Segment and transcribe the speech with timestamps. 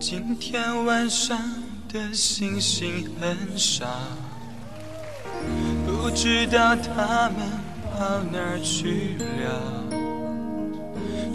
[0.00, 1.38] 今天晚上
[1.92, 3.84] 的星星很少，
[5.86, 7.46] 不知道他们
[7.92, 9.84] 跑哪儿去了。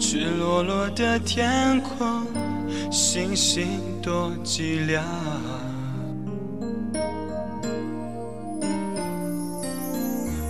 [0.00, 2.26] 赤裸裸的天空，
[2.90, 3.68] 星星
[4.02, 5.00] 多寂寥。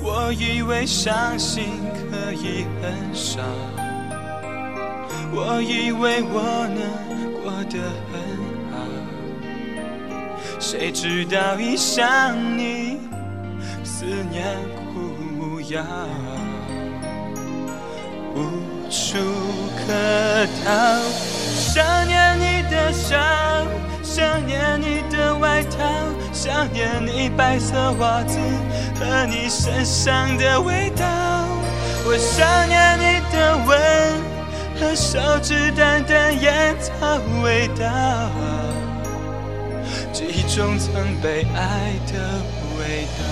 [0.03, 1.65] 我以为伤心
[2.11, 3.43] 可以很少，
[5.35, 7.36] 我以为我能
[7.71, 7.79] 得
[8.11, 8.21] 很
[8.71, 8.75] 好，
[10.59, 12.99] 谁知道一想你，
[13.85, 14.45] 思念
[14.93, 15.01] 苦
[15.39, 15.83] 无药，
[18.35, 18.39] 无
[18.91, 19.19] 处
[19.79, 20.67] 可逃。
[21.55, 23.17] 想念你的笑，
[24.03, 25.85] 想念你的外套，
[26.33, 28.39] 想念你白色袜子
[28.99, 31.05] 和你身上的味道。
[32.09, 33.16] 我想念你
[34.79, 38.31] 和手指淡淡烟草味道，
[40.13, 42.43] 记忆中曾被爱的
[42.79, 43.25] 味道。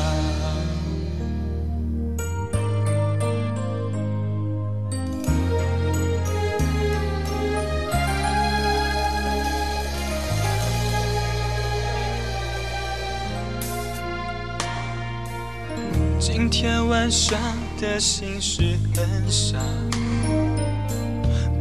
[16.18, 17.38] 今天晚上
[17.80, 19.58] 的心事很少，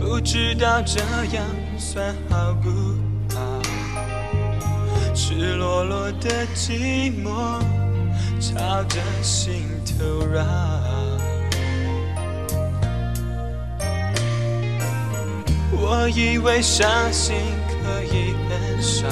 [0.06, 1.00] 不知道这
[1.34, 1.46] 样
[1.78, 2.70] 算好不
[3.34, 3.62] 好？
[5.16, 7.62] 赤裸裸的寂寞
[8.38, 9.66] 朝着心
[9.98, 10.44] 头绕。
[15.72, 17.36] 我以为伤心
[17.82, 19.08] 可以很少，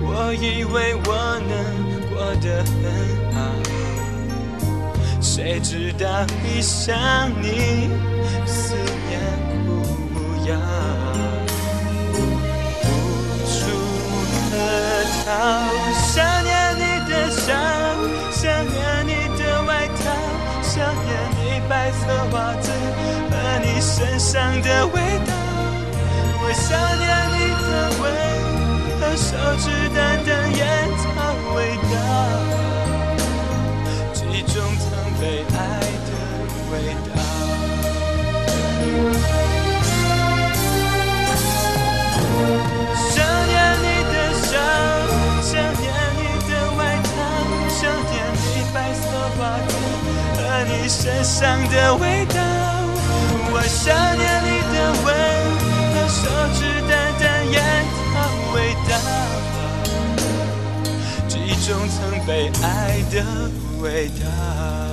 [0.00, 1.54] 我以为我能
[2.10, 2.74] 过得很
[3.32, 3.38] 好，
[5.38, 7.88] 谁知道一想你，
[8.44, 8.74] 思
[9.08, 9.20] 念
[9.64, 10.16] 苦无
[10.48, 10.58] 药，
[12.12, 12.18] 无
[13.46, 13.54] 处
[14.50, 14.52] 可
[15.22, 15.30] 逃。
[15.94, 17.54] 想念你的笑，
[18.32, 18.76] 想念
[19.06, 20.10] 你的外套，
[20.60, 22.72] 想念你白色袜子
[23.30, 23.32] 和
[23.62, 25.37] 你身上的味道。
[50.88, 52.34] 身上的味道。
[53.50, 55.06] 我想念你的吻
[55.94, 56.20] 和手
[56.54, 56.90] 指淡
[57.20, 57.56] 淡烟
[58.14, 58.14] 草
[58.54, 58.56] 味
[58.88, 58.90] 道，
[61.28, 62.66] 记忆中曾被爱
[63.10, 63.14] 的
[63.80, 64.87] 味道。